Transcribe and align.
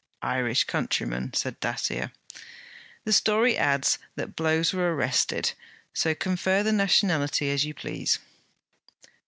'Irish 0.23 0.63
countrymen,' 0.63 1.31
said 1.31 1.59
Dacier. 1.59 2.11
'The 3.05 3.13
story 3.13 3.55
adds, 3.55 3.99
that 4.15 4.35
blows 4.35 4.73
were 4.73 4.95
arrested; 4.95 5.53
so 5.93 6.15
confer 6.15 6.63
the 6.63 6.71
nationality 6.73 7.51
as 7.51 7.65
you 7.65 7.75
please.' 7.75 8.17